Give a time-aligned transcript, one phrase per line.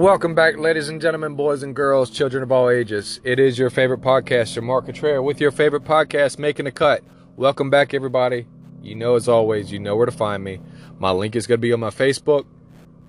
[0.00, 3.20] Welcome back, ladies and gentlemen, boys and girls, children of all ages.
[3.22, 7.04] It is your favorite podcaster, Mark Contreras, with your favorite podcast, Making a Cut.
[7.36, 8.46] Welcome back, everybody.
[8.82, 10.58] You know, as always, you know where to find me.
[10.98, 12.46] My link is going to be on my Facebook.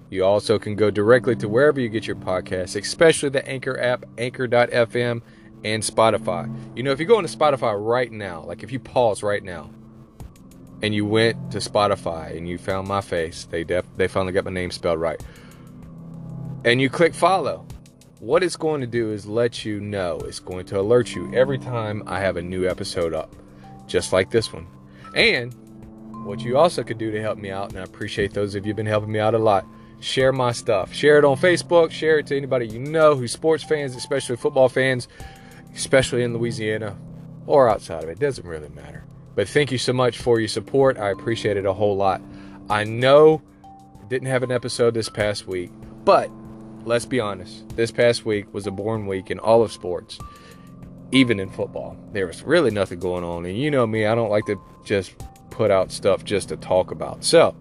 [0.10, 4.04] You also can go directly to wherever you get your podcasts, especially the Anchor app,
[4.18, 5.22] anchor.fm,
[5.64, 6.54] and Spotify.
[6.76, 9.70] You know, if you go into Spotify right now, like if you pause right now,
[10.82, 14.44] and you went to Spotify and you found my face, they def- they finally got
[14.44, 15.24] my name spelled right
[16.64, 17.66] and you click follow,
[18.20, 21.58] what it's going to do is let you know, it's going to alert you every
[21.58, 23.36] time I have a new episode up,
[23.88, 24.68] just like this one.
[25.16, 25.54] And
[26.24, 28.70] what you also could do to help me out, and I appreciate those of you
[28.70, 29.66] who've been helping me out a lot,
[30.02, 30.94] share my stuff.
[30.94, 34.70] Share it on Facebook, share it to anybody you know who's sports fans, especially football
[34.70, 35.08] fans,
[35.74, 36.96] especially in Louisiana
[37.48, 38.14] or outside of it.
[38.14, 39.04] It doesn't really matter.
[39.34, 40.98] But thank you so much for your support.
[40.98, 42.22] I appreciate it a whole lot.
[42.70, 43.42] I know
[44.10, 45.72] didn't have an episode this past week,
[46.04, 46.30] but
[46.86, 50.20] let's be honest, this past week was a boring week in all of sports,
[51.12, 51.98] even in football.
[52.12, 53.46] There was really nothing going on.
[53.46, 55.14] And you know me, I don't like to just
[55.50, 57.24] put out stuff just to talk about.
[57.24, 57.56] So,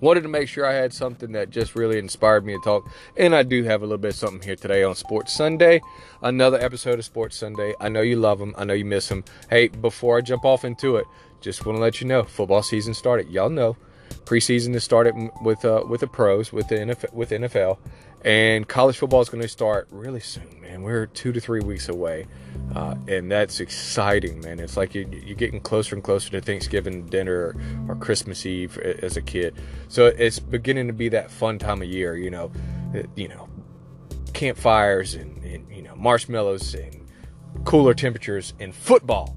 [0.00, 2.88] wanted to make sure I had something that just really inspired me to talk.
[3.16, 5.80] And I do have a little bit of something here today on Sports Sunday.
[6.22, 7.74] Another episode of Sports Sunday.
[7.80, 8.54] I know you love them.
[8.56, 9.24] I know you miss them.
[9.50, 11.06] Hey, before I jump off into it,
[11.40, 13.28] just want to let you know football season started.
[13.28, 13.76] Y'all know
[14.24, 17.78] preseason has started with uh, with the pros with the NFL, with NFL,
[18.24, 20.82] and college football is going to start really soon, man.
[20.82, 22.26] We're two to three weeks away,
[22.74, 24.60] uh, and that's exciting, man.
[24.60, 27.56] It's like you, are getting closer and closer to Thanksgiving dinner or,
[27.88, 29.56] or, Christmas Eve as a kid.
[29.88, 32.52] So it's beginning to be that fun time of year, you know,
[33.16, 33.48] you know,
[34.32, 37.08] campfires and, and you know marshmallows and
[37.64, 39.36] cooler temperatures and football.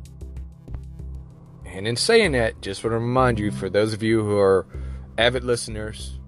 [1.66, 4.66] And in saying that, just want to remind you, for those of you who are
[5.18, 6.20] avid listeners,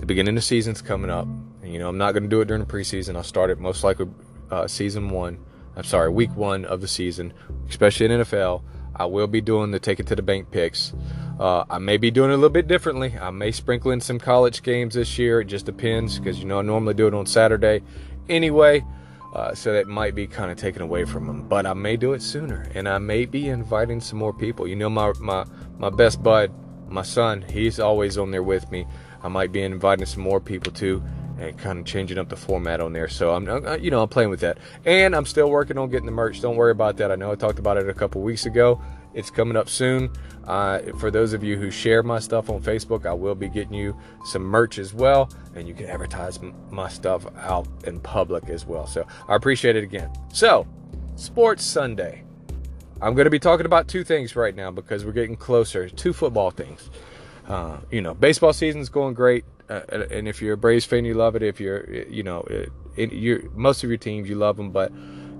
[0.00, 1.28] the beginning of the season's coming up.
[1.62, 3.16] And, you know, I'm not going to do it during the preseason.
[3.16, 4.08] I'll start it most likely
[4.50, 5.38] uh, season one.
[5.76, 7.32] I'm sorry, week one of the season,
[7.68, 8.62] especially in NFL.
[8.96, 10.92] I will be doing the take it to the bank picks.
[11.38, 13.16] Uh, I may be doing it a little bit differently.
[13.18, 15.40] I may sprinkle in some college games this year.
[15.40, 17.82] It just depends because you know I normally do it on Saturday
[18.28, 18.84] anyway.
[19.34, 21.48] Uh, so that might be kind of taken away from them.
[21.48, 24.66] But I may do it sooner, and I may be inviting some more people.
[24.66, 25.46] You know, my my
[25.78, 26.52] my best bud,
[26.88, 28.86] my son, he's always on there with me.
[29.22, 31.02] I might be inviting some more people too
[31.40, 33.08] and kind of changing up the format on there.
[33.08, 36.06] So I'm, uh, you know, I'm playing with that, and I'm still working on getting
[36.06, 36.40] the merch.
[36.40, 37.10] Don't worry about that.
[37.10, 38.80] I know I talked about it a couple weeks ago.
[39.14, 40.10] It's coming up soon.
[40.44, 43.74] Uh, for those of you who share my stuff on Facebook, I will be getting
[43.74, 46.38] you some merch as well, and you can advertise
[46.70, 48.86] my stuff out in public as well.
[48.86, 50.10] So I appreciate it again.
[50.32, 50.66] So,
[51.16, 52.24] Sports Sunday.
[53.02, 55.88] I'm going to be talking about two things right now because we're getting closer.
[55.88, 56.90] Two football things.
[57.48, 61.14] Uh, you know, baseball season's going great, uh, and if you're a Braves fan, you
[61.14, 61.42] love it.
[61.42, 62.40] If you're, you know,
[62.96, 64.92] it, you're most of your teams, you love them, but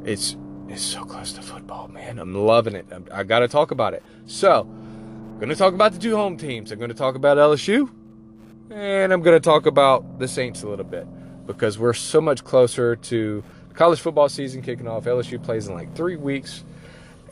[0.05, 0.37] it's
[0.69, 2.21] it's so close to football, man.
[2.21, 2.87] I'm loving it.
[2.93, 4.05] I'm, I got to talk about it.
[4.27, 6.71] So, I'm going to talk about the two home teams.
[6.71, 7.91] I'm going to talk about LSU,
[8.71, 11.09] and I'm going to talk about the Saints a little bit
[11.47, 13.43] because we're so much closer to
[13.75, 15.07] college football season kicking off.
[15.07, 16.63] LSU plays in like three weeks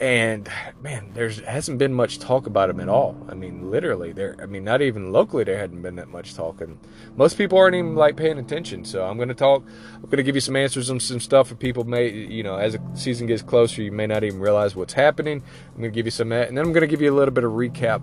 [0.00, 0.48] and
[0.80, 3.16] man, there's hasn't been much talk about him at all.
[3.28, 4.36] I mean, literally, there.
[4.40, 6.78] I mean, not even locally, there hadn't been that much talk, and
[7.16, 8.84] most people aren't even like paying attention.
[8.84, 9.64] So I'm going to talk.
[9.96, 12.56] I'm going to give you some answers on some stuff that people may, you know,
[12.56, 15.42] as the season gets closer, you may not even realize what's happening.
[15.70, 17.16] I'm going to give you some that, and then I'm going to give you a
[17.16, 18.00] little bit of recap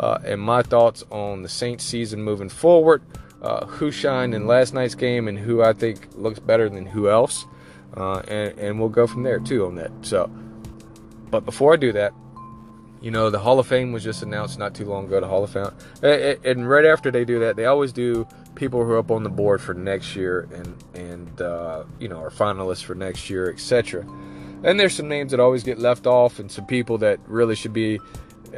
[0.00, 3.02] uh, and my thoughts on the Saints season moving forward.
[3.40, 7.08] Uh, who shined in last night's game and who I think looks better than who
[7.08, 7.46] else,
[7.96, 9.92] uh, and and we'll go from there too on that.
[10.02, 10.28] So.
[11.30, 12.12] But before I do that,
[13.00, 15.20] you know, the Hall of Fame was just announced not too long ago.
[15.20, 15.70] The Hall of Fame,
[16.02, 19.30] and right after they do that, they always do people who are up on the
[19.30, 24.04] board for next year and and uh, you know are finalists for next year, etc.
[24.64, 27.72] And there's some names that always get left off, and some people that really should
[27.72, 28.00] be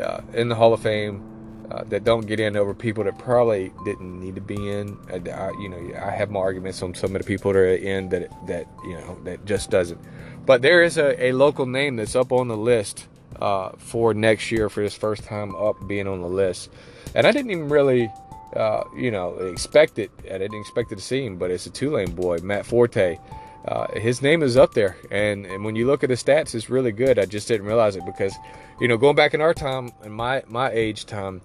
[0.00, 3.72] uh, in the Hall of Fame uh, that don't get in over people that probably
[3.84, 4.96] didn't need to be in.
[5.10, 8.08] I, you know, I have my arguments on some of the people that are in
[8.08, 10.00] that that you know that just doesn't.
[10.46, 13.06] But there is a, a local name that's up on the list
[13.40, 16.70] uh, for next year for his first time up being on the list.
[17.14, 18.10] And I didn't even really,
[18.54, 20.10] uh, you know, expect it.
[20.24, 23.18] I didn't expect it to see him, but it's a Tulane boy, Matt Forte.
[23.66, 26.70] Uh, his name is up there, and, and when you look at his stats, it's
[26.70, 27.18] really good.
[27.18, 28.34] I just didn't realize it because,
[28.80, 31.42] you know, going back in our time, in my my age time,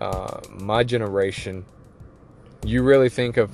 [0.00, 1.64] uh, my generation,
[2.64, 3.50] you really think of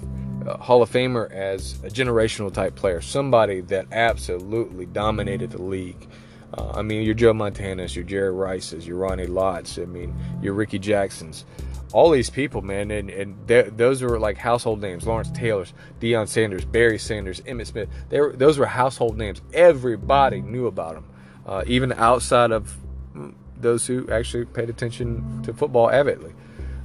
[0.47, 6.09] Hall of Famer as a generational type player, somebody that absolutely dominated the league.
[6.55, 10.53] Uh, I mean, your Joe Montanas, your Jerry Rices, your Ronnie Lott's, I mean, your
[10.55, 11.45] Ricky Jacksons.
[11.93, 16.65] all these people, man, and and those were like household names: Lawrence Taylor's, Deion Sanders,
[16.65, 17.89] Barry Sanders, Emmitt Smith.
[18.09, 19.41] They were, those were household names.
[19.53, 21.05] Everybody knew about them,
[21.47, 22.77] uh, even outside of
[23.57, 26.33] those who actually paid attention to football avidly,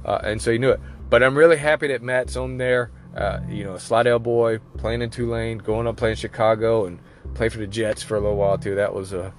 [0.04, 0.80] uh, and so you knew it.
[1.10, 2.90] But I'm really happy that Matt's on there.
[3.18, 7.00] Uh, you know, a Slidell boy playing in Tulane, going up playing Chicago, and
[7.34, 8.76] play for the Jets for a little while too.
[8.76, 9.34] That was a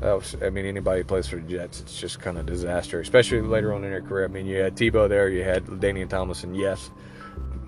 [0.00, 3.00] that was, I mean, anybody who plays for the Jets, it's just kind of disaster,
[3.00, 4.24] especially later on in their career.
[4.24, 6.54] I mean, you had Tebow there, you had LaDainian Tomlinson.
[6.54, 6.90] Yes,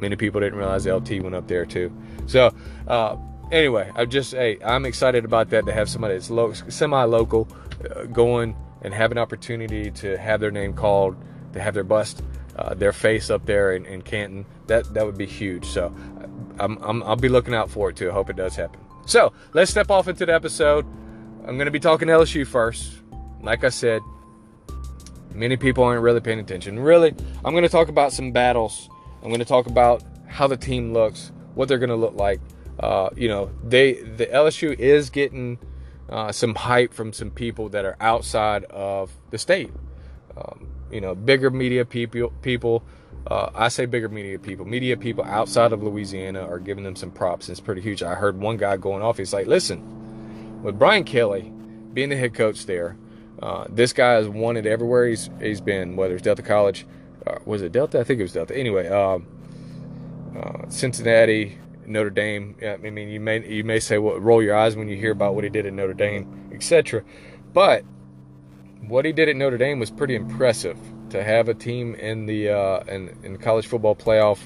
[0.00, 1.92] many people didn't realize LT went up there too.
[2.26, 2.54] So,
[2.88, 3.16] uh,
[3.50, 7.48] anyway, I'm just, hey, I'm excited about that to have somebody that's lo- semi-local
[7.88, 11.16] uh, going and have an opportunity to have their name called,
[11.52, 12.22] to have their bust,
[12.56, 14.44] uh, their face up there in, in, Canton.
[14.66, 15.64] That that would be huge.
[15.66, 15.94] So,
[16.58, 18.10] I'm, I'm, I'll be looking out for it too.
[18.10, 18.80] I hope it does happen.
[19.06, 20.86] So, let's step off into the episode.
[21.46, 22.92] I'm going to be talking LSU first.
[23.40, 24.02] Like I said,
[25.34, 26.78] many people aren't really paying attention.
[26.78, 27.14] Really,
[27.44, 28.88] I'm going to talk about some battles.
[29.22, 32.40] I'm going to talk about how the team looks, what they're going to look like.
[32.78, 35.58] Uh, you know, they the LSU is getting
[36.08, 39.70] uh, some hype from some people that are outside of the state.
[40.36, 42.30] Um, you know, bigger media people.
[42.42, 42.84] People,
[43.26, 44.66] uh, I say bigger media people.
[44.66, 47.48] Media people outside of Louisiana are giving them some props.
[47.48, 48.02] It's pretty huge.
[48.02, 49.18] I heard one guy going off.
[49.18, 50.00] He's like, "Listen."
[50.62, 51.52] with Brian Kelly
[51.92, 52.96] being the head coach there,
[53.40, 56.86] uh, this guy is wanted everywhere he's he's been, whether it's Delta College,
[57.26, 58.00] uh, was it Delta?
[58.00, 58.56] I think it was Delta.
[58.56, 59.26] Anyway, um,
[60.36, 62.56] uh, Cincinnati, Notre Dame.
[62.62, 65.34] I mean, you may you may say, well, roll your eyes when you hear about
[65.34, 67.02] what he did at Notre Dame, etc.
[67.52, 67.84] But
[68.88, 70.78] what he did at Notre Dame was pretty impressive.
[71.10, 74.38] To have a team in the uh, in, in college football playoff,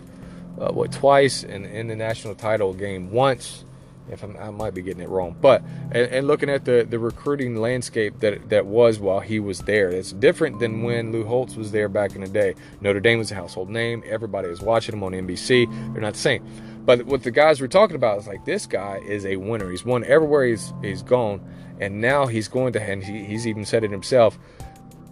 [0.60, 3.64] uh, what twice, and in the national title game once
[4.10, 6.98] if I'm, i might be getting it wrong, but and, and, looking at the, the
[6.98, 11.56] recruiting landscape that that was while he was there, it's different than when Lou Holtz
[11.56, 12.54] was there back in the day.
[12.80, 15.66] Notre Dame was a household name; everybody was watching him on NBC.
[15.92, 16.44] They're not the same.
[16.86, 19.68] But what the guys were talking about is like this guy is a winner.
[19.70, 21.40] He's won everywhere he's he's gone,
[21.80, 24.38] and now he's going to and he, he's even said it himself.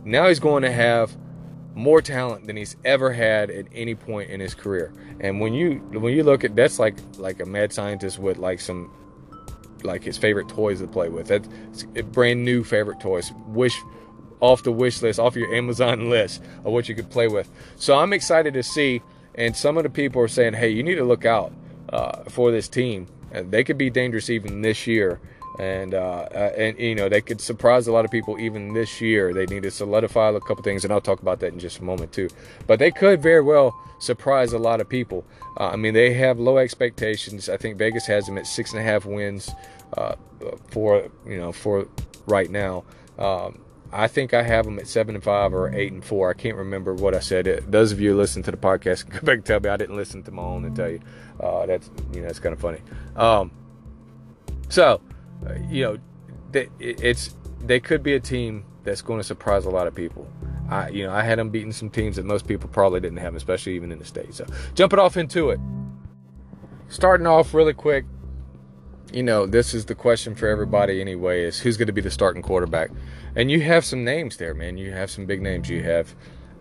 [0.04, 1.16] Now he's going to have
[1.74, 4.94] more talent than he's ever had at any point in his career.
[5.18, 8.60] And when you when you look at that's like like a mad scientist with like
[8.60, 8.88] some
[9.82, 11.26] like his favorite toys to play with.
[11.26, 11.48] That's
[12.12, 13.32] brand new favorite toys.
[13.48, 13.76] Wish
[14.38, 17.50] off the wish list, off your Amazon list of what you could play with.
[17.74, 19.02] So I'm excited to see.
[19.36, 21.52] And some of the people are saying, "Hey, you need to look out
[21.94, 23.06] uh, for this team.
[23.32, 25.20] They could be dangerous even this year."
[25.58, 29.00] and uh, uh, and you know they could surprise a lot of people even this
[29.00, 29.32] year.
[29.32, 31.84] They need to solidify a couple things, and I'll talk about that in just a
[31.84, 32.28] moment too.
[32.66, 35.24] But they could very well surprise a lot of people.
[35.58, 37.48] Uh, I mean, they have low expectations.
[37.48, 39.50] I think Vegas has them at six and a half wins
[39.96, 40.16] uh,
[40.70, 41.86] for you know for
[42.26, 42.84] right now.
[43.18, 43.60] Um,
[43.96, 46.28] I think I have them at seven and five or eight and four.
[46.28, 47.46] I can't remember what I said.
[47.46, 49.76] It, those of you who listen to the podcast go back and tell me I
[49.76, 51.00] didn't listen to my own and tell you.
[51.38, 52.80] Uh, that's you know that's kind of funny.
[53.14, 53.52] Um,
[54.68, 55.00] so
[55.46, 55.98] uh, you know,
[56.50, 60.28] they, it's they could be a team that's going to surprise a lot of people.
[60.68, 63.34] I, you know, I had them beating some teams that most people probably didn't have,
[63.34, 64.38] especially even in the states.
[64.38, 65.60] So, jumping off into it,
[66.88, 68.06] starting off really quick.
[69.12, 72.10] You know, this is the question for everybody anyway: is who's going to be the
[72.10, 72.90] starting quarterback?
[73.36, 74.76] And you have some names there, man.
[74.78, 75.68] You have some big names.
[75.68, 76.14] You have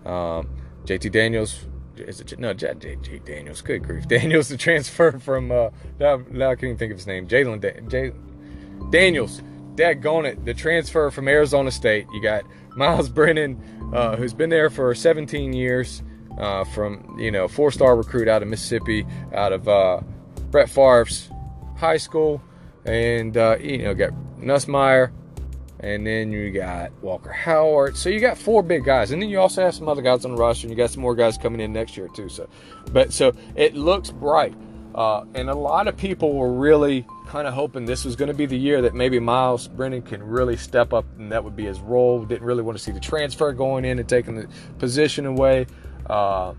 [0.06, 0.50] um,
[0.86, 1.66] JT Daniels.
[1.96, 3.62] Is it no JT Daniels?
[3.62, 7.08] Good grief, Daniels the transfer from uh, now, now I can't even think of his
[7.08, 7.28] name.
[7.28, 9.42] Jalen Jalen Daniels,
[9.76, 12.08] daggone it, the transfer from Arizona State.
[12.14, 12.44] You got
[12.76, 13.62] Myles Brennan,
[13.94, 16.02] uh, who's been there for 17 years,
[16.38, 20.02] uh, from you know four-star recruit out of Mississippi, out of uh,
[20.50, 21.30] Brett Favre's
[21.78, 22.42] high school,
[22.86, 25.12] and uh, you know got Nussmeier,
[25.84, 27.98] and then you got Walker Howard.
[27.98, 30.32] So you got four big guys, and then you also have some other guys on
[30.32, 32.30] the roster, and you got some more guys coming in next year too.
[32.30, 32.48] So,
[32.92, 34.56] but so it looks bright.
[34.96, 38.34] Uh, and a lot of people were really kind of hoping this was going to
[38.34, 41.66] be the year that maybe Myles Brennan can really step up and that would be
[41.66, 42.24] his role.
[42.24, 44.48] Didn't really want to see the transfer going in and taking the
[44.78, 45.66] position away.
[46.08, 46.54] Uh,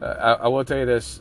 [0.00, 1.20] I, I, will tell you this.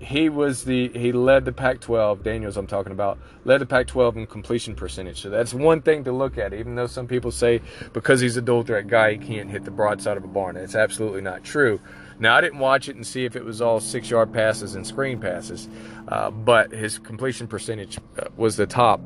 [0.00, 2.22] He was the he led the Pac-12.
[2.22, 5.20] Daniels, I'm talking about, led the Pac-12 in completion percentage.
[5.20, 6.52] So that's one thing to look at.
[6.52, 7.60] Even though some people say
[7.92, 10.56] because he's a dual threat guy, he can't hit the broadside of a barn.
[10.56, 11.80] It's absolutely not true.
[12.18, 14.86] Now, I didn't watch it and see if it was all six yard passes and
[14.86, 15.68] screen passes,
[16.08, 19.04] uh, but his completion percentage uh, was the top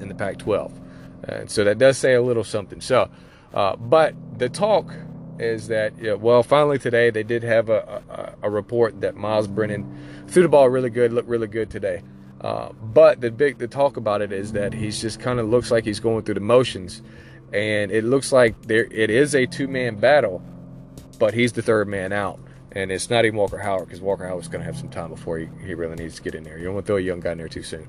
[0.00, 0.72] in the Pac 12.
[1.24, 2.80] And so that does say a little something.
[2.80, 3.10] So,
[3.52, 4.92] uh, but the talk
[5.38, 8.02] is that, yeah, well, finally today they did have a,
[8.42, 12.02] a, a, report that Myles Brennan threw the ball really good, looked really good today.
[12.40, 15.70] Uh, but the big the talk about it is that he's just kind of looks
[15.70, 17.02] like he's going through the motions,
[17.52, 20.42] and it looks like there it is a two man battle
[21.18, 22.38] but he's the third man out.
[22.72, 25.38] And it's not even Walker Howard because Walker Howard's going to have some time before
[25.38, 26.58] he, he really needs to get in there.
[26.58, 27.88] You don't want to throw a young guy in there too soon.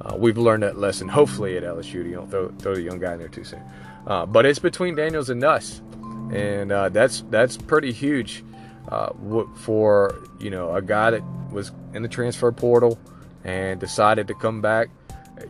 [0.00, 1.94] Uh, we've learned that lesson, hopefully, at LSU.
[1.94, 3.62] You don't throw, throw the young guy in there too soon.
[4.06, 5.82] Uh, but it's between Daniels and Nuss.
[6.32, 8.44] And uh, that's that's pretty huge
[8.88, 9.12] uh,
[9.56, 12.98] for you know a guy that was in the transfer portal
[13.44, 14.88] and decided to come back.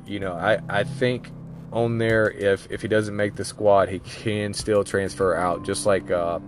[0.06, 1.30] You know, I, I think
[1.73, 5.87] on there if if he doesn't make the squad, he can still transfer out, just
[5.87, 6.38] like uh,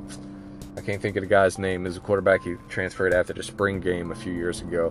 [0.77, 1.87] I can't think of the guy's name.
[1.87, 4.89] Is a quarterback he transferred after the spring game a few years ago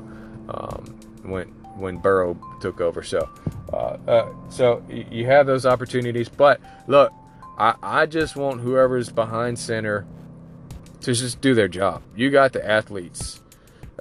[0.50, 0.86] um,
[1.24, 3.04] when when Burrow took over.
[3.04, 3.30] So
[3.72, 7.14] uh, uh, so you have those opportunities, but look,
[7.60, 10.06] I I just want whoever's behind center
[11.02, 12.02] to just do their job.
[12.16, 13.42] You got the athletes.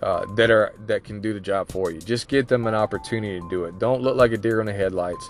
[0.00, 2.00] Uh, that are that can do the job for you.
[2.00, 3.80] Just get them an opportunity to do it.
[3.80, 5.28] Don't look like a deer in the headlights.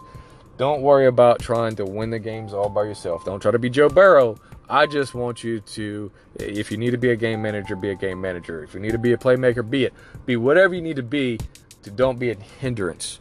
[0.59, 3.25] Don't worry about trying to win the games all by yourself.
[3.25, 4.37] Don't try to be Joe Burrow.
[4.69, 7.95] I just want you to, if you need to be a game manager, be a
[7.95, 8.63] game manager.
[8.63, 9.95] If you need to be a playmaker, be it.
[10.27, 11.39] Be whatever you need to be
[11.85, 13.21] to don't be a hindrance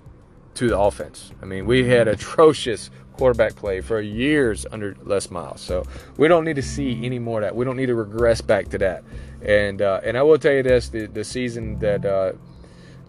[0.55, 1.31] to the offense.
[1.41, 5.61] I mean, we had atrocious quarterback play for years under Les Miles.
[5.61, 5.83] So
[6.17, 7.55] we don't need to see any more of that.
[7.55, 9.03] We don't need to regress back to that.
[9.41, 12.33] And uh, and I will tell you this: the the season that uh,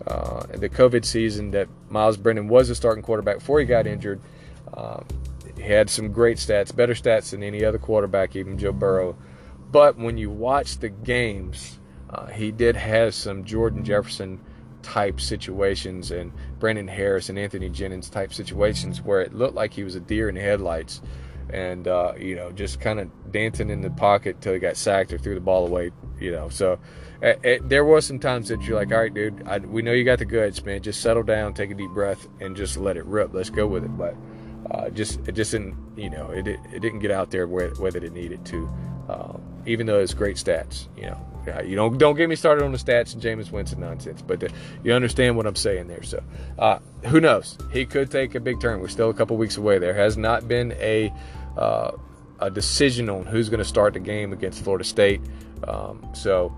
[0.06, 4.20] uh, the COVID season that Myles Brennan was a starting quarterback before he got injured.
[4.74, 5.04] Um,
[5.56, 9.16] he had some great stats, better stats than any other quarterback, even Joe Burrow.
[9.70, 11.78] But when you watch the games,
[12.10, 14.40] uh, he did have some Jordan Jefferson
[14.82, 19.84] type situations and Brandon Harris and Anthony Jennings type situations where it looked like he
[19.84, 21.00] was a deer in the headlights
[21.50, 25.12] and uh, you know just kind of dancing in the pocket till he got sacked
[25.12, 26.48] or threw the ball away you know.
[26.48, 26.78] So
[27.22, 29.92] it, it, there was some times that you're like all right dude I, we know
[29.92, 30.82] you got the goods man.
[30.82, 33.32] Just settle down take a deep breath and just let it rip.
[33.32, 33.96] Let's go with it.
[33.96, 34.14] But
[34.70, 37.98] uh, just it just didn't you know it, it didn't get out there where, whether
[37.98, 38.68] it needed to
[39.08, 42.72] um, even though it's great stats you know you don't don't get me started on
[42.72, 44.50] the stats and Jameis Winston nonsense, but the,
[44.82, 46.02] you understand what I'm saying there.
[46.02, 46.22] So,
[46.58, 47.58] uh, who knows?
[47.72, 48.80] He could take a big turn.
[48.80, 49.78] We're still a couple weeks away.
[49.78, 51.12] There has not been a
[51.56, 51.92] uh,
[52.40, 55.20] a decision on who's going to start the game against Florida State.
[55.66, 56.56] Um, so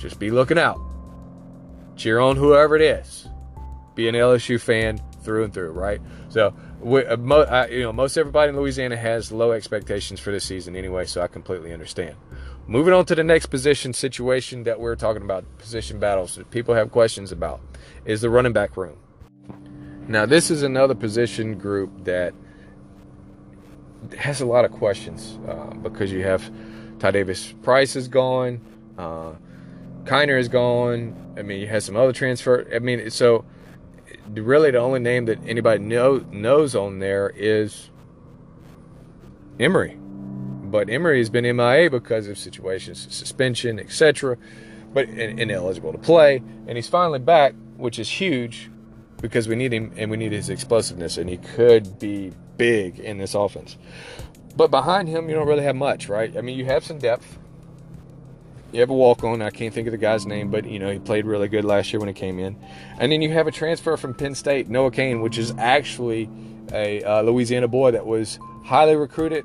[0.00, 0.78] just be looking out.
[1.96, 3.28] Cheer on whoever it is.
[3.94, 6.00] Be an LSU fan through and through, right?
[6.28, 10.30] So, we, uh, mo, uh, you know, most everybody in Louisiana has low expectations for
[10.30, 12.16] this season anyway, so I completely understand.
[12.66, 16.74] Moving on to the next position situation that we're talking about, position battles that people
[16.74, 17.60] have questions about,
[18.04, 18.96] is the running back room.
[20.08, 22.34] Now, this is another position group that
[24.18, 26.50] has a lot of questions uh, because you have
[26.98, 28.60] Ty Davis Price is gone,
[28.98, 29.32] uh,
[30.04, 31.34] Kiner is gone.
[31.36, 32.66] I mean, you have some other transfer.
[32.74, 33.44] I mean, so
[34.34, 37.90] really the only name that anybody know, knows on there is
[39.58, 39.96] Emery.
[40.00, 44.36] But Emery has been MIA because of situations, suspension, etc.
[44.92, 48.70] But ineligible to play, and he's finally back, which is huge
[49.20, 53.18] because we need him and we need his explosiveness, and he could be big in
[53.18, 53.76] this offense.
[54.56, 56.36] But behind him, you don't really have much, right?
[56.36, 57.38] I mean, you have some depth.
[58.72, 59.42] You have a walk on.
[59.42, 61.92] I can't think of the guy's name, but you know he played really good last
[61.92, 62.56] year when he came in.
[62.98, 66.30] And then you have a transfer from Penn State, Noah Cain, which is actually
[66.72, 69.44] a uh, Louisiana boy that was highly recruited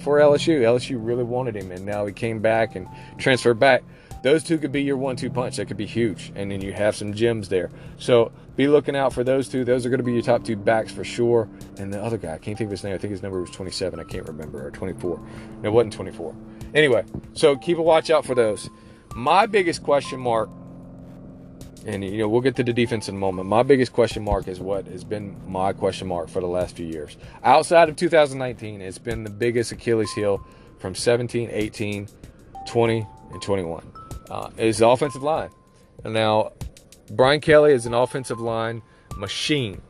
[0.00, 0.60] for LSU.
[0.60, 2.88] LSU really wanted him, and now he came back and
[3.18, 3.82] transferred back
[4.22, 5.56] those two could be your one-two punch.
[5.56, 7.70] That could be huge, and then you have some gems there.
[7.98, 9.64] So be looking out for those two.
[9.64, 11.48] Those are going to be your top two backs for sure.
[11.76, 12.94] And the other guy, I can't think of his name.
[12.94, 13.98] I think his number was 27.
[13.98, 15.18] I can't remember or 24.
[15.62, 16.34] No, it wasn't 24.
[16.74, 18.68] Anyway, so keep a watch out for those.
[19.14, 20.48] My biggest question mark,
[21.84, 23.48] and you know we'll get to the defense in a moment.
[23.48, 26.86] My biggest question mark is what has been my question mark for the last few
[26.86, 27.16] years.
[27.44, 30.46] Outside of 2019, it's been the biggest Achilles heel
[30.78, 32.08] from 17, 18,
[32.66, 33.92] 20, and 21
[34.30, 35.50] uh, is the offensive line.
[36.04, 36.52] And now,
[37.10, 38.82] Brian Kelly is an offensive line
[39.16, 39.80] machine,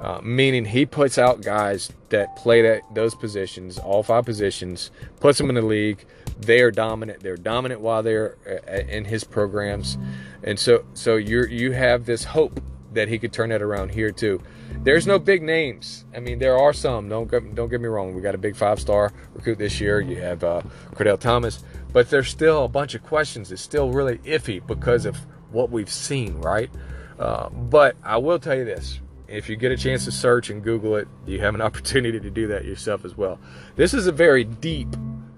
[0.00, 4.90] uh, meaning he puts out guys that play that those positions, all five positions,
[5.20, 6.04] puts them in the league.
[6.40, 7.20] They are dominant.
[7.20, 9.98] They're dominant while they're uh, in his programs,
[10.42, 12.60] and so so you you have this hope
[12.92, 14.40] that he could turn that around here too.
[14.82, 16.04] There's no big names.
[16.14, 17.08] I mean, there are some.
[17.08, 18.14] Don't get, don't get me wrong.
[18.14, 20.00] We got a big five star recruit this year.
[20.00, 20.62] You have uh,
[20.94, 23.52] Cordell Thomas, but there's still a bunch of questions.
[23.52, 25.16] It's still really iffy because of
[25.50, 26.70] what we've seen, right?
[27.18, 30.62] Uh, but I will tell you this: if you get a chance to search and
[30.62, 33.38] Google it, you have an opportunity to do that yourself as well.
[33.76, 34.88] This is a very deep.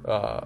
[0.04, 0.42] Uh,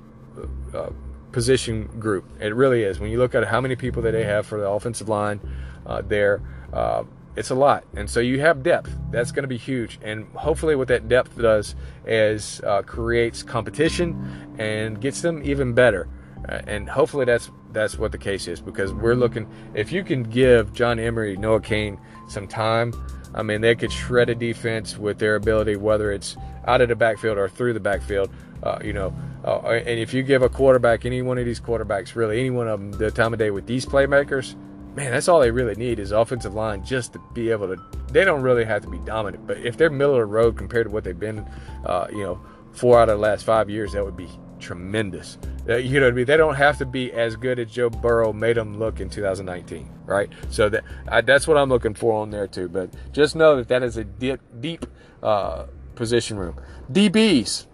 [0.75, 0.91] uh,
[1.33, 2.25] position group.
[2.41, 3.01] It really is.
[3.01, 5.41] When you look at how many people that they have for the offensive line
[5.87, 7.05] uh, there, uh,
[7.37, 7.85] it's a lot.
[7.97, 8.97] And so you have depth.
[9.11, 9.99] That's going to be huge.
[10.03, 11.75] And hopefully, what that depth does
[12.07, 16.09] is uh, creates competition and gets them even better.
[16.49, 19.49] Uh, and hopefully that's that's what the case is because we're looking.
[19.75, 22.93] If you can give John Emery, Noah Cain some time,
[23.35, 26.37] I mean they could shred a defense with their ability, whether it's
[26.67, 28.31] out of the backfield or through the backfield.
[28.63, 29.15] Uh, you know,
[29.45, 32.67] uh, and if you give a quarterback, any one of these quarterbacks, really any one
[32.67, 34.55] of them, the time of day with these playmakers,
[34.95, 37.77] man, that's all they really need is offensive line just to be able to.
[38.11, 40.87] They don't really have to be dominant, but if they're middle of the road compared
[40.87, 41.47] to what they've been,
[41.85, 42.41] uh, you know,
[42.73, 44.29] four out of the last five years, that would be
[44.65, 45.39] tremendous.
[45.69, 46.25] Uh, you know what I mean?
[46.25, 49.89] They don't have to be as good as Joe Burrow made them look in 2019,
[50.07, 50.31] right?
[50.51, 52.69] So that I, that's what I'm looking for on there too.
[52.69, 54.87] But just know that that is a deep, deep
[55.23, 56.57] uh, position room.
[56.91, 57.67] DBs,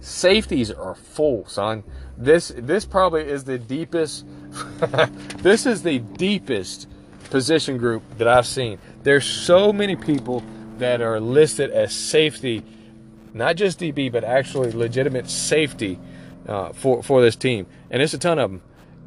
[0.00, 1.84] safeties are full, son.
[2.16, 4.26] This this probably is the deepest.
[5.38, 6.88] this is the deepest
[7.30, 8.78] position group that I've seen.
[9.02, 10.42] There's so many people
[10.78, 12.64] that are listed as safety
[13.38, 15.98] not just DB, but actually legitimate safety
[16.46, 18.62] uh, for for this team, and it's a ton of them.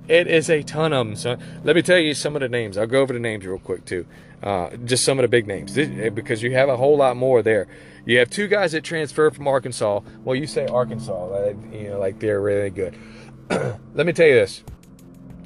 [0.07, 1.15] It is a ton of them.
[1.15, 2.77] So let me tell you some of the names.
[2.77, 4.05] I'll go over the names real quick too.
[4.41, 7.43] Uh, just some of the big names eh, because you have a whole lot more
[7.43, 7.67] there.
[8.05, 10.01] You have two guys that transferred from Arkansas.
[10.23, 12.97] Well, you say Arkansas, you know, like they're really good.
[13.93, 14.63] let me tell you this: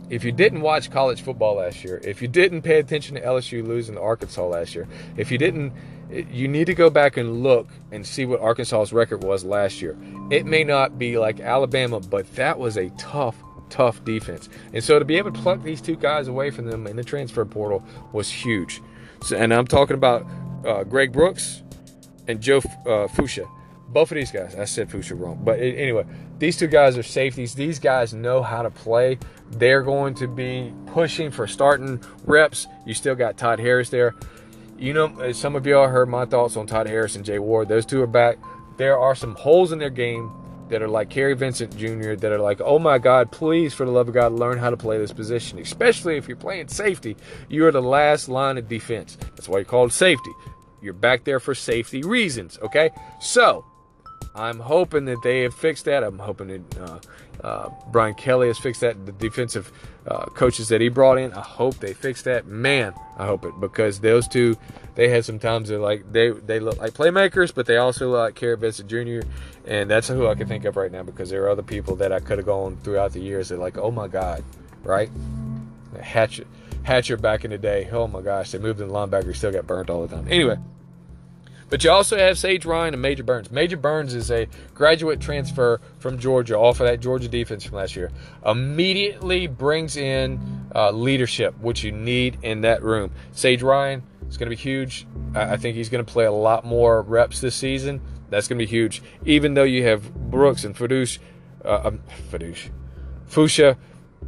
[0.10, 3.66] if you didn't watch college football last year, if you didn't pay attention to LSU
[3.66, 5.74] losing to Arkansas last year, if you didn't
[6.10, 9.98] you need to go back and look and see what Arkansas's record was last year.
[10.30, 13.36] It may not be like Alabama, but that was a tough,
[13.70, 14.50] tough defense.
[14.74, 17.04] And so to be able to pluck these two guys away from them in the
[17.04, 17.84] transfer portal
[18.14, 18.82] was huge.
[19.24, 20.26] So, and I'm talking about
[20.66, 21.64] uh, Greg Brooks
[22.28, 23.50] and Joe uh, Foucha.
[23.88, 26.06] Both of these guys, I said Foucha wrong, but anyway,
[26.39, 27.56] these two guys are safeties.
[27.56, 29.20] These guys know how to play.
[29.51, 32.68] They're going to be pushing for starting reps.
[32.86, 34.15] You still got Todd Harris there
[34.77, 37.68] you know, uh, some of y'all heard my thoughts on Todd Harris and Jay Ward.
[37.68, 38.38] Those two are back.
[38.77, 40.32] There are some holes in their game
[40.70, 42.15] that are like Kary Vincent Jr.
[42.15, 44.77] that are like, oh my God, please, for the love of God, learn how to
[44.77, 45.60] play this position.
[45.60, 47.15] Especially if you're playing safety,
[47.48, 49.17] you are the last line of defense.
[49.36, 50.32] That's why you're called safety.
[50.82, 52.89] You're back there for safety reasons, okay?
[53.21, 53.65] So,
[54.36, 56.04] I'm hoping that they have fixed that.
[56.04, 57.00] I'm hoping that uh,
[57.41, 59.06] uh, Brian Kelly has fixed that.
[59.06, 59.71] The defensive
[60.06, 62.45] uh, coaches that he brought in, I hope they fix that.
[62.45, 64.58] Man, I hope it because those two,
[64.95, 68.41] they had some times that like they they look like playmakers, but they also look
[68.41, 69.28] like Vincent Jr.
[69.65, 72.12] And that's who I can think of right now because there are other people that
[72.12, 74.43] I could have gone throughout the years that like, oh my God,
[74.84, 75.10] right?
[76.02, 76.45] Hatcher,
[76.84, 79.65] Hatcher back in the day, oh my gosh, they moved in the linebacker, still got
[79.65, 80.28] burnt all the time.
[80.30, 80.58] Anyway.
[81.69, 83.51] But you also have Sage Ryan and Major Burns.
[83.51, 87.95] Major Burns is a graduate transfer from Georgia, off of that Georgia defense from last
[87.95, 88.12] year.
[88.45, 93.12] Immediately brings in uh, leadership, which you need in that room.
[93.32, 95.08] Sage Ryan is going to be huge.
[95.34, 97.99] I think he's going to play a lot more reps this season.
[98.30, 99.01] That's going to be huge.
[99.25, 101.19] Even though you have Brooks and Fadouche,
[101.63, 101.99] uh, um,
[102.32, 102.69] Fadouche,
[103.30, 103.75] Foucha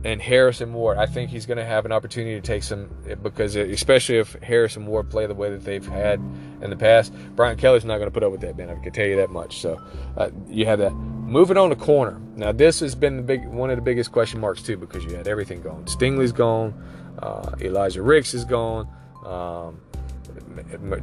[0.08, 0.98] and Harris and Ward.
[0.98, 2.90] I think he's going to have an opportunity to take some
[3.22, 6.22] because especially if Harrison Ward play the way that they've had
[6.62, 8.70] in the past, Brian Kelly's not going to put up with that, man.
[8.70, 9.60] I can tell you that much.
[9.60, 9.82] So
[10.16, 10.94] uh, you have that.
[10.94, 12.22] Moving on to corner.
[12.38, 15.14] Now this has been the big one of the biggest question marks too because you
[15.14, 15.84] had everything gone.
[15.88, 16.74] Stingley's gone.
[17.20, 18.88] Uh, Elijah Ricks is gone.
[19.26, 19.82] Um,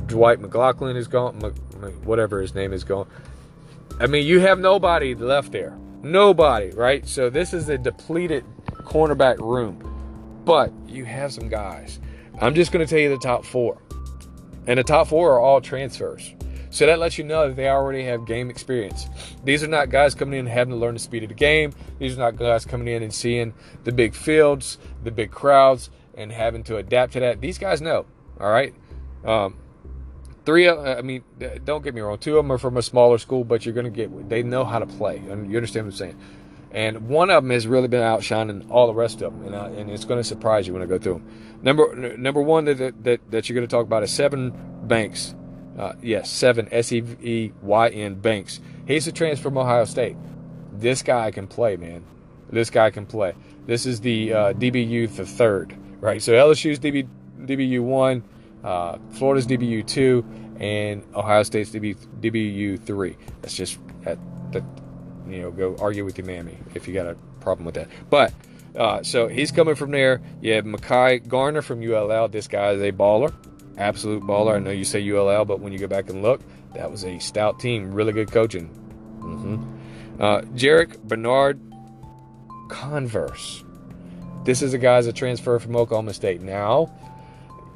[0.06, 1.40] Dwight McLaughlin is gone.
[2.04, 3.06] Whatever his name is gone.
[4.00, 5.76] I mean, you have nobody left there.
[6.02, 7.06] Nobody, right?
[7.06, 8.44] So this is a depleted
[8.84, 9.90] cornerback room.
[10.44, 12.00] But you have some guys.
[12.40, 13.80] I'm just going to tell you the top four.
[14.66, 16.34] And the top four are all transfers.
[16.70, 19.06] So that lets you know that they already have game experience.
[19.44, 21.72] These are not guys coming in having to learn the speed of the game.
[22.00, 26.32] These are not guys coming in and seeing the big fields, the big crowds, and
[26.32, 27.40] having to adapt to that.
[27.40, 28.06] These guys know.
[28.40, 28.74] All right.
[29.24, 29.56] Um,
[30.44, 31.22] three, I mean,
[31.64, 32.18] don't get me wrong.
[32.18, 34.28] Two of them are from a smaller school, but you're going to get.
[34.28, 36.20] They know how to play, and you understand what I'm saying.
[36.74, 39.80] And one of them has really been outshining all the rest of them, and, uh,
[39.80, 41.58] and it's going to surprise you when I go through them.
[41.62, 44.52] Number number one that that, that you're going to talk about is Sevyn
[44.88, 45.36] Banks.
[45.78, 48.60] Uh, yes, Sevyn S E Y N Banks.
[48.86, 50.16] He's a transfer from Ohio State.
[50.72, 52.04] This guy can play, man.
[52.50, 53.34] This guy can play.
[53.66, 56.20] This is the uh, DBU the third, right?
[56.20, 57.08] So LSU's DB,
[57.40, 58.24] DBU one,
[58.64, 60.24] uh, Florida's DBU two,
[60.58, 63.16] and Ohio State's DB, DBU three.
[63.42, 64.18] That's just that,
[64.52, 64.64] that
[65.28, 67.88] you know, go argue with your mammy if you got a problem with that.
[68.10, 68.32] But
[68.76, 70.20] uh, so he's coming from there.
[70.40, 72.28] You have Mekhi Garner from ULL.
[72.28, 73.32] This guy is a baller,
[73.76, 74.56] absolute baller.
[74.56, 76.40] I know you say ULL, but when you go back and look,
[76.74, 78.68] that was a stout team, really good coaching.
[79.20, 80.22] Mm-hmm.
[80.22, 81.60] Uh, Jarrick Bernard
[82.68, 83.64] Converse.
[84.44, 86.42] This is a guy's a transfer from Oklahoma State.
[86.42, 86.92] Now,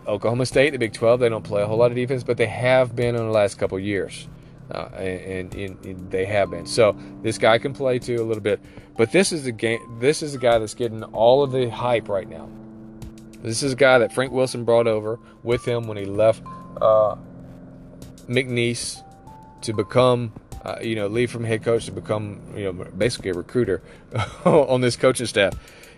[0.07, 2.47] Oklahoma State, the Big 12, they don't play a whole lot of defense, but they
[2.47, 4.29] have been in the last couple years.
[4.71, 6.67] Uh, and, and, and, they have been.
[6.67, 8.61] So this guy can play too a little bit,
[8.99, 9.81] but this is the game.
[9.99, 12.51] This is the guy that's getting all of the hype right now.
[13.43, 16.43] This is a guy that Frank Wilson brought over with him when he left
[16.83, 17.17] uh,
[18.29, 19.03] McNeese
[19.63, 20.33] to become,
[20.65, 23.83] uh, you know, leave from head coach to become, you know, basically a recruiter
[24.45, 25.55] on this coaching staff.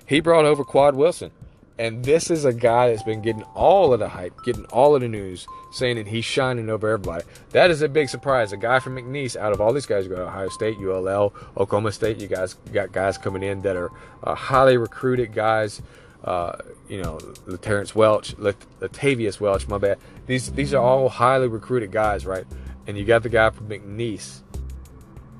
[0.06, 1.32] He brought over Quad Wilson.
[1.80, 5.00] And this is a guy that's been getting all of the hype, getting all of
[5.00, 7.24] the news, saying that he's shining over everybody.
[7.52, 8.52] That is a big surprise.
[8.52, 11.90] A guy from McNeese, out of all these guys, go to Ohio State, ULL, Oklahoma
[11.92, 12.20] State.
[12.20, 13.90] You guys got guys coming in that are
[14.22, 15.80] uh, highly recruited guys.
[16.22, 17.18] Uh, you know,
[17.62, 19.98] Terrence Welch, Latavius Welch, my bad.
[20.26, 22.44] These these are all highly recruited guys, right?
[22.86, 24.42] And you got the guy from McNeese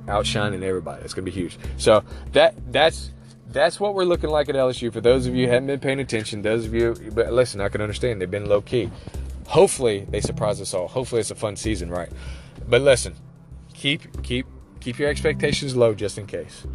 [0.09, 1.05] outshining everybody.
[1.05, 1.59] It's gonna be huge.
[1.77, 3.11] So that that's
[3.53, 4.93] that's what we're looking like at LSU.
[4.93, 7.69] For those of you who haven't been paying attention, those of you, but listen, I
[7.69, 8.91] can understand they've been low key.
[9.47, 10.87] Hopefully they surprise us all.
[10.87, 12.11] Hopefully it's a fun season, right?
[12.69, 13.17] But listen,
[13.75, 14.47] keep keep
[14.79, 16.67] keep your expectations low just in case,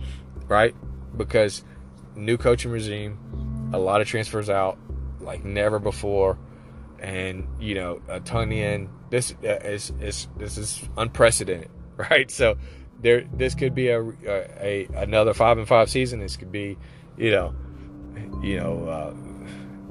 [0.48, 0.76] right?
[1.16, 1.64] Because
[2.16, 4.78] new coaching regime, a lot of transfers out
[5.22, 6.38] like never before,
[7.00, 8.90] and you know a ton in.
[9.10, 12.30] This uh, is is this is unprecedented, right?
[12.30, 12.58] So
[13.02, 14.18] there this could be a, a,
[14.60, 16.20] a, another five and five season.
[16.20, 16.78] This could be,
[17.18, 17.54] you know,
[18.42, 19.14] you know, uh,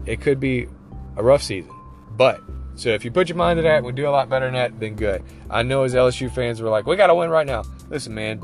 [0.07, 0.69] it could be
[1.17, 1.71] a rough season.
[2.11, 2.41] But
[2.77, 4.81] so if you put your mind to that, we do a lot better than that.
[4.81, 5.23] Then good.
[5.51, 7.65] I know as LSU fans, we're like, we got to win right now.
[7.89, 8.41] Listen, man,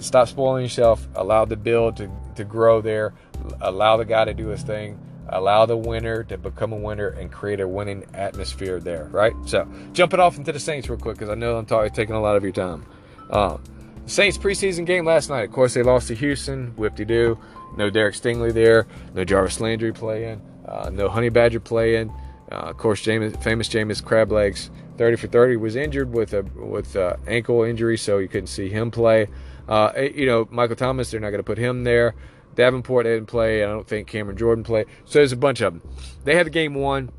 [0.00, 1.06] stop spoiling yourself.
[1.14, 3.14] Allow the build to to grow there.
[3.60, 4.98] Allow the guy to do his thing.
[5.28, 9.32] Allow the winner to become a winner and create a winning atmosphere there, right?
[9.46, 12.20] So, jumping off into the Saints real quick because I know I'm talking, taking a
[12.20, 12.84] lot of your time.
[13.30, 13.62] Um,
[14.10, 15.44] Saints preseason game last night.
[15.44, 16.72] Of course, they lost to Houston.
[16.76, 17.38] Whip-de-doo.
[17.76, 18.88] No Derek Stingley there.
[19.14, 20.42] No Jarvis Landry playing.
[20.66, 22.12] Uh, no Honey Badger playing.
[22.50, 26.96] Uh, of course, James, famous Jameis Crablegs, 30 for 30, was injured with a with
[26.96, 29.28] a ankle injury, so you couldn't see him play.
[29.68, 32.16] Uh, eh, you know, Michael Thomas, they're not going to put him there.
[32.56, 33.62] Davenport didn't play.
[33.62, 34.86] I don't think Cameron Jordan played.
[35.04, 35.94] So there's a bunch of them.
[36.24, 37.12] They had the game won.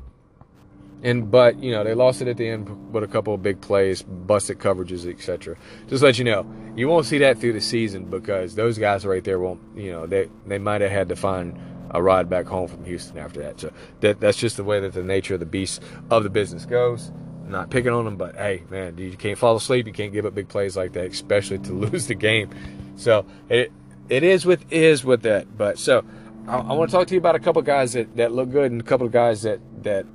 [1.02, 3.60] And but you know they lost it at the end with a couple of big
[3.60, 5.56] plays, busted coverages, etc.
[5.88, 9.24] Just let you know, you won't see that through the season because those guys right
[9.24, 9.60] there won't.
[9.74, 11.58] You know they they might have had to find
[11.90, 13.60] a ride back home from Houston after that.
[13.60, 16.64] So that that's just the way that the nature of the beast of the business
[16.64, 17.10] goes.
[17.46, 19.86] Not picking on them, but hey, man, you can't fall asleep.
[19.86, 22.50] You can't give up big plays like that, especially to lose the game.
[22.96, 23.72] So it
[24.08, 25.56] it is with is with that.
[25.56, 26.04] But so
[26.46, 28.50] I, I want to talk to you about a couple of guys that that look
[28.50, 30.06] good and a couple of guys that that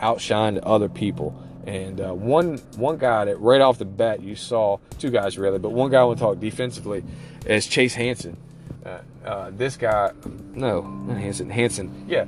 [0.00, 1.40] outshined other people.
[1.66, 5.58] And uh, one one guy that right off the bat you saw two guys really,
[5.58, 7.04] but one guy I want to talk defensively
[7.46, 8.36] is Chase Hansen.
[8.84, 10.12] Uh, uh, this guy,
[10.54, 12.06] no, not Hansen, Hansen.
[12.08, 12.24] Yeah,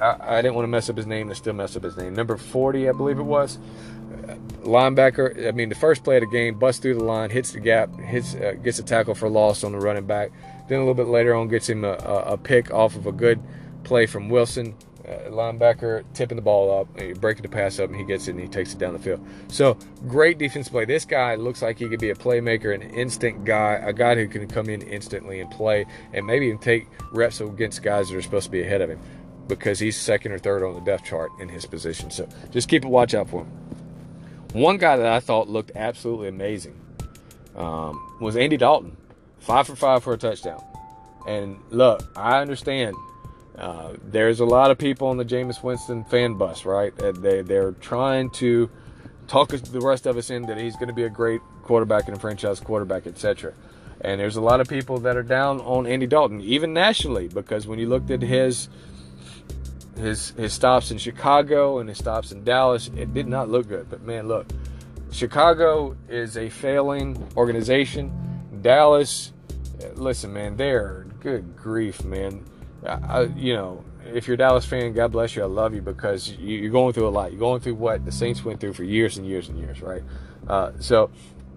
[0.00, 1.30] I, I, didn't want to mess up his name.
[1.30, 2.14] I still mess up his name.
[2.14, 3.56] Number 40, I believe it was.
[4.28, 5.48] Uh, linebacker.
[5.48, 7.98] I mean, the first play of the game, busts through the line, hits the gap,
[7.98, 10.30] hits, uh, gets a tackle for loss on the running back.
[10.68, 13.40] Then a little bit later on, gets him a, a pick off of a good
[13.82, 14.76] play from Wilson
[15.08, 18.40] uh, linebacker tipping the ball up, breaking the pass up, and he gets it and
[18.40, 19.24] he takes it down the field.
[19.48, 20.84] So great defense play.
[20.84, 24.28] This guy looks like he could be a playmaker, an instant guy, a guy who
[24.28, 28.22] can come in instantly and play, and maybe even take reps against guys that are
[28.22, 29.00] supposed to be ahead of him
[29.48, 32.10] because he's second or third on the depth chart in his position.
[32.10, 33.50] So just keep a watch out for him.
[34.52, 36.78] One guy that I thought looked absolutely amazing
[37.56, 38.96] um, was Andy Dalton,
[39.40, 40.62] five for five for a touchdown.
[41.26, 42.94] And look, I understand
[43.58, 46.94] uh, there's a lot of people on the Jameis Winston fan bus, right?
[46.96, 48.70] They they're trying to
[49.26, 52.16] talk the rest of us in that he's going to be a great quarterback and
[52.16, 53.52] a franchise quarterback, etc.
[54.00, 57.66] And there's a lot of people that are down on Andy Dalton, even nationally, because
[57.66, 58.68] when you looked at his
[59.96, 63.90] his his stops in Chicago and his stops in Dallas, it did not look good.
[63.90, 64.46] But man, look,
[65.10, 68.12] Chicago is a failing organization.
[68.62, 69.32] Dallas,
[69.94, 72.44] listen, man, they're good grief, man
[72.86, 75.42] I, you know, if you're a Dallas fan, God bless you.
[75.42, 77.32] I love you because you, are going through a lot.
[77.32, 80.02] You're going through what the Saints went through for years and years and years, right?
[80.46, 81.10] Uh, so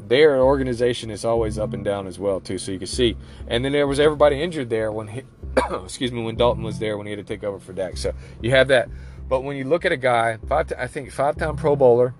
[0.08, 2.58] their organization is always up and down as well too.
[2.58, 3.16] So you can see.
[3.48, 5.24] And then there was everybody injured there when he,
[5.84, 7.98] excuse me, when Dalton was there when he had to take over for Dak.
[7.98, 8.90] So you have that.
[9.30, 12.14] But when you look at a guy, five, I think five-time Pro Bowler,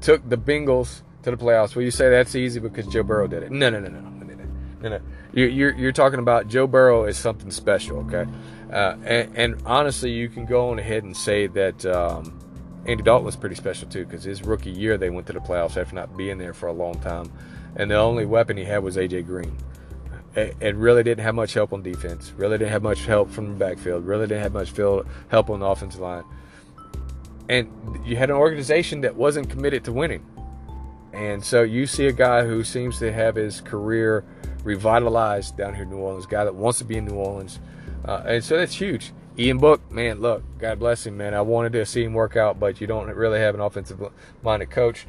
[0.00, 1.74] took the Bengals to the playoffs.
[1.74, 3.50] Well, you say that's easy because Joe Burrow did it.
[3.50, 4.34] No, no, no, no, no, no,
[4.80, 4.88] no.
[4.88, 5.00] no.
[5.32, 8.30] You're, you're, you're talking about Joe Burrow is something special, okay?
[8.70, 12.38] Uh, and, and, honestly, you can go on ahead and say that um,
[12.86, 15.76] Andy Dalton was pretty special too, because his rookie year they went to the playoffs
[15.76, 17.30] after not being there for a long time,
[17.76, 19.56] and the only weapon he had was AJ Green.
[20.34, 22.32] And really didn't have much help on defense.
[22.38, 24.06] Really didn't have much help from the backfield.
[24.06, 26.24] Really didn't have much field help on the offensive line.
[27.50, 27.68] And
[28.02, 30.24] you had an organization that wasn't committed to winning.
[31.12, 34.24] And so you see a guy who seems to have his career
[34.62, 37.60] revitalized down here in New Orleans, guy that wants to be in New Orleans.
[38.04, 39.12] Uh, and so that's huge.
[39.38, 41.32] Ian Book, man, look, God bless him, man.
[41.34, 44.00] I wanted to see him work out, but you don't really have an offensive
[44.42, 45.06] minded coach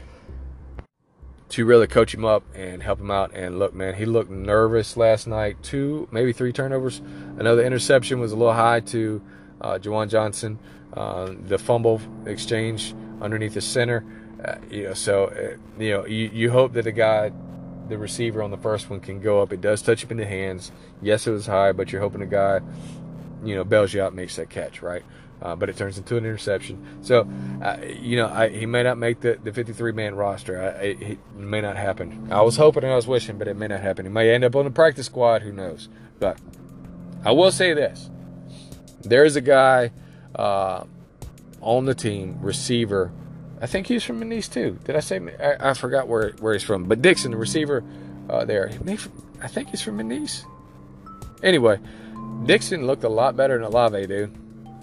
[1.50, 3.32] to really coach him up and help him out.
[3.36, 5.62] And look, man, he looked nervous last night.
[5.62, 7.00] Two, maybe three turnovers.
[7.38, 9.22] Another interception was a little high to
[9.62, 10.58] uh, Juwan Johnson.
[10.94, 14.06] Uh, the fumble exchange underneath the center.
[14.44, 17.32] Uh, you know, so uh, you know, you, you hope that the guy,
[17.88, 19.54] the receiver on the first one, can go up.
[19.54, 20.72] It does touch him in the hands.
[21.02, 22.62] Yes, it was high, but you're hoping the guy,
[23.44, 25.04] you know, bails you out, makes that catch, right?
[25.44, 26.82] uh, but it turns into an interception.
[27.02, 27.30] So,
[27.62, 30.62] uh, you know, I, he may not make the, the 53 man roster.
[30.62, 32.30] I, it, it, may not happen.
[32.32, 34.06] I was hoping and I was wishing, but it may not happen.
[34.06, 35.42] He may end up on the practice squad.
[35.42, 35.90] Who knows?
[36.20, 36.40] But
[37.26, 38.10] I will say this
[39.02, 39.92] there's a guy
[40.34, 40.86] uh,
[41.60, 43.12] on the team, receiver.
[43.64, 44.78] I think he's from McNeese too.
[44.84, 45.22] Did I say?
[45.40, 46.84] I, I forgot where, where he's from.
[46.84, 47.82] But Dixon, the receiver
[48.30, 48.70] uh, there,
[49.42, 50.44] I think he's from McNeese.
[51.42, 51.80] Anyway,
[52.46, 54.36] Dixon looked a lot better than Olave, dude.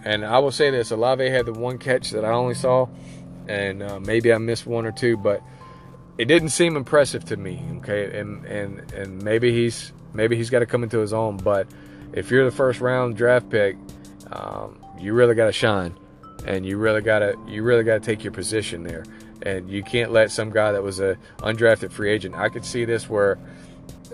[0.02, 2.88] And I will say this: Olave had the one catch that I only saw,
[3.48, 5.42] and uh, maybe I missed one or two, but
[6.16, 7.62] it didn't seem impressive to me.
[7.78, 11.36] Okay, and and and maybe he's maybe he's got to come into his own.
[11.36, 11.66] But
[12.14, 13.76] if you're the first round draft pick,
[14.32, 15.98] um, you really got to shine,
[16.46, 19.04] and you really got to you really got to take your position there,
[19.42, 22.34] and you can't let some guy that was a undrafted free agent.
[22.34, 23.38] I could see this where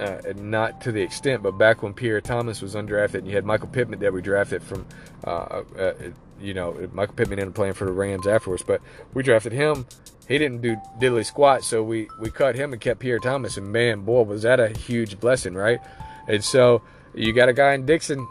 [0.01, 3.45] uh, not to the extent, but back when Pierre Thomas was undrafted, and you had
[3.45, 4.87] Michael Pittman that we drafted from,
[5.25, 5.95] uh, uh, uh,
[6.41, 8.81] you know, Michael Pittman ended up playing for the Rams afterwards, but
[9.15, 9.87] we drafted him.
[10.29, 13.73] He didn't do diddly squat, so we we cut him and kept Pierre Thomas, and
[13.73, 15.81] man, boy, was that a huge blessing, right?
[16.29, 16.83] And so
[17.15, 18.27] you got a guy in Dixon.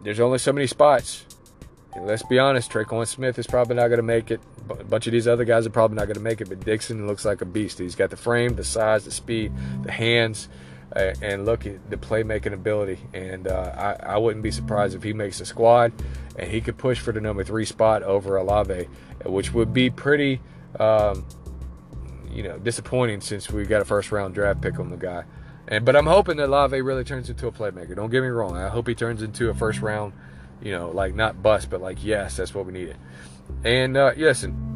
[0.00, 1.26] There's only so many spots.
[2.02, 4.40] Let's be honest, Tre'Quan Smith is probably not going to make it.
[4.68, 7.06] A bunch of these other guys are probably not going to make it, but Dixon
[7.06, 7.78] looks like a beast.
[7.78, 10.48] He's got the frame, the size, the speed, the hands
[10.92, 12.98] and look at the playmaking ability.
[13.12, 15.92] And uh, I, I, wouldn't be surprised if he makes a squad
[16.36, 18.88] and he could push for the number three spot over Olave,
[19.24, 20.40] which would be pretty,
[20.78, 21.24] um,
[22.30, 25.24] you know, disappointing since we got a first round draft pick on the guy.
[25.68, 27.94] And but I'm hoping that Olave really turns into a playmaker.
[27.94, 28.56] Don't get me wrong.
[28.56, 30.12] I hope he turns into a first round,
[30.62, 32.96] you know, like not bust, but like yes, that's what we needed.
[33.64, 34.70] And uh, listen,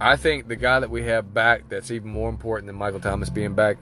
[0.00, 3.30] I think the guy that we have back that's even more important than Michael Thomas
[3.30, 3.78] being back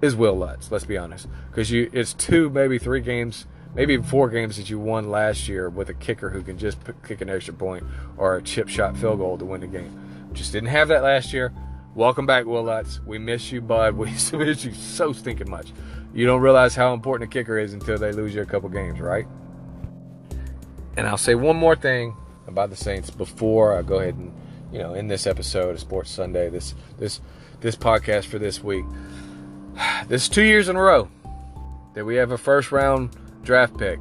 [0.00, 0.70] is Wil Lutz.
[0.70, 4.78] Let's be honest, because you it's two, maybe three games, maybe four games that you
[4.78, 7.84] won last year with a kicker who can just kick an extra point
[8.16, 10.30] or a chip shot field goal to win the game.
[10.32, 11.52] Just didn't have that last year.
[11.94, 13.00] Welcome back, Wil Lutz.
[13.06, 13.94] We miss you, bud.
[13.96, 15.72] We miss you so stinking much.
[16.14, 18.98] You don't realize how important a kicker is until they lose you a couple games,
[18.98, 19.26] right?
[20.96, 24.32] And I'll say one more thing about the Saints before I go ahead and,
[24.72, 27.20] you know, in this episode of Sports Sunday, this this
[27.60, 28.84] this podcast for this week.
[30.08, 31.08] This is two years in a row
[31.94, 33.98] that we have a first round draft pick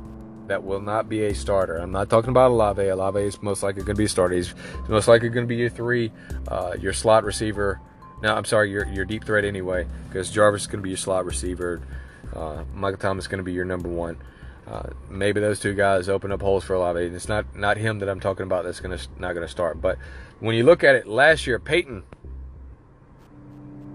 [0.47, 1.77] that will not be a starter.
[1.77, 2.85] I'm not talking about Olave.
[2.85, 4.35] Olave is most likely going to be a starter.
[4.35, 4.53] He's
[4.89, 6.11] most likely going to be your three,
[6.47, 7.79] uh, your slot receiver.
[8.21, 10.97] No, I'm sorry, your your deep threat anyway, because Jarvis is going to be your
[10.97, 11.81] slot receiver.
[12.35, 14.17] Uh, Michael Thomas is going to be your number one.
[14.67, 17.03] Uh, maybe those two guys open up holes for Olave.
[17.05, 18.63] And it's not not him that I'm talking about.
[18.63, 19.81] That's to not to start.
[19.81, 19.97] But
[20.39, 22.03] when you look at it, last year Payton,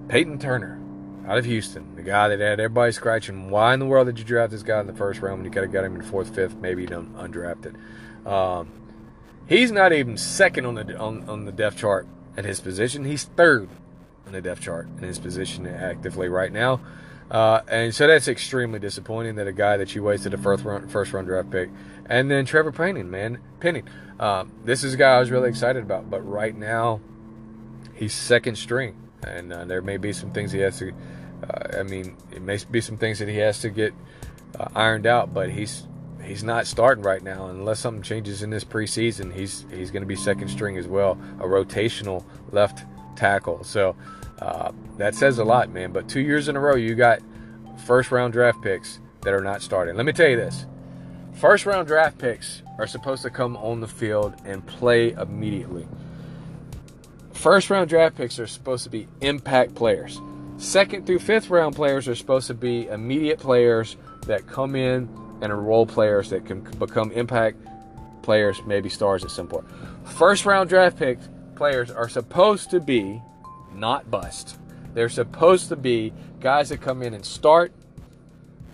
[0.09, 0.81] Payton Turner,
[1.26, 3.50] out of Houston, the guy that had everybody scratching.
[3.50, 5.50] Why in the world did you draft this guy in the first round when you
[5.50, 7.76] could have got him in the fourth, fifth, maybe even undrafted?
[8.26, 8.70] Um,
[9.48, 13.05] he's not even second on the on, on the depth chart at his position.
[13.05, 13.68] He's third
[14.26, 16.81] on the depth chart in his position actively right now.
[17.31, 20.91] Uh, and so that's extremely disappointing that a guy that you wasted a first round,
[20.91, 21.71] first round draft pick.
[22.07, 23.39] And then Trevor Penning, man.
[23.61, 23.89] Penning.
[24.19, 26.09] Uh, this is a guy I was really excited about.
[26.09, 27.01] But right now,
[27.95, 28.97] he's second string.
[29.27, 30.93] And uh, there may be some things he has to
[31.43, 33.95] uh, I mean, it may be some things that he has to get
[34.59, 35.87] uh, ironed out, but he's
[36.23, 39.35] he's not starting right now unless something changes in this preseason.
[39.35, 42.85] He's he's going to be second string as well, a rotational left
[43.17, 43.65] tackle.
[43.65, 43.97] So
[44.40, 45.92] uh, that says a lot, man.
[45.92, 47.20] But two years in a row, you got
[47.87, 49.96] first round draft picks that are not starting.
[49.96, 50.66] Let me tell you this:
[51.35, 55.87] first round draft picks are supposed to come on the field and play immediately.
[57.33, 60.20] First round draft picks are supposed to be impact players.
[60.59, 63.96] Second through fifth round players are supposed to be immediate players
[64.27, 65.09] that come in
[65.42, 67.59] and are role players that can become impact
[68.22, 69.66] players, maybe stars at some point.
[70.05, 71.18] First round draft pick
[71.57, 73.20] players are supposed to be
[73.74, 74.59] not bust.
[74.94, 77.72] They're supposed to be guys that come in and start.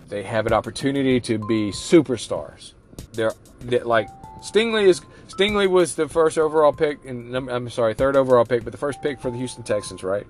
[0.09, 2.74] They have an opportunity to be superstars.
[3.12, 4.09] They're, they're like
[4.42, 8.72] Stingley is Stingley was the first overall pick, and I'm sorry, third overall pick, but
[8.72, 10.26] the first pick for the Houston Texans, right?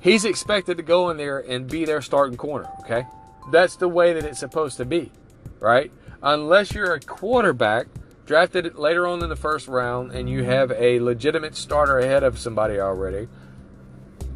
[0.00, 3.06] He's expected to go in there and be their starting corner, okay?
[3.50, 5.10] That's the way that it's supposed to be,
[5.58, 5.90] right?
[6.22, 7.86] Unless you're a quarterback
[8.26, 12.38] drafted later on in the first round and you have a legitimate starter ahead of
[12.38, 13.28] somebody already,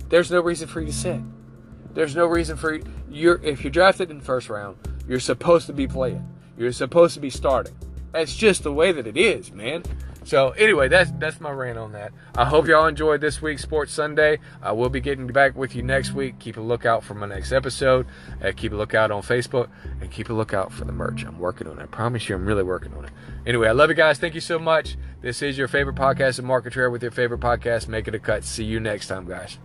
[0.09, 1.21] there's no reason for you to sit.
[1.95, 2.85] There's no reason for you.
[3.11, 6.27] You're, if you're drafted in the first round, you're supposed to be playing.
[6.57, 7.75] You're supposed to be starting.
[8.13, 9.83] That's just the way that it is, man.
[10.25, 12.13] So anyway, that's that's my rant on that.
[12.37, 14.41] I hope y'all enjoyed this week's Sports Sunday.
[14.61, 16.39] I will be getting back with you next week.
[16.39, 18.07] Keep a lookout for my next episode.
[18.45, 19.71] Uh, keep a lookout on Facebook
[20.03, 21.25] and keep a lookout for the merch.
[21.25, 21.83] I'm working on it.
[21.83, 23.11] I promise you, I'm really working on it.
[23.47, 24.19] Anyway, I love you guys.
[24.19, 24.99] Thank you so much.
[25.23, 27.89] This is your favorite podcast of Mark Contreras with your favorite podcast.
[27.89, 28.45] Make it a cut.
[28.45, 29.57] See you next time, guys.